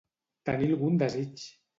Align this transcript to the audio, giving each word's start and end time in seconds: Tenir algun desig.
Tenir 0.49 0.69
algun 0.77 0.97
desig. 1.03 1.45